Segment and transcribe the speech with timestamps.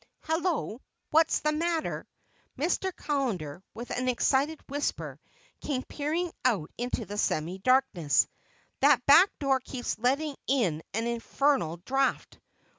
[0.23, 0.81] "Hello,
[1.11, 2.07] what's the matter?"
[2.57, 2.91] Mr.
[2.95, 5.19] Callender, with an excited whisper,
[5.59, 8.27] came peering out into the semi darkness.
[8.79, 12.39] "That back door keeps letting in an infernal draught.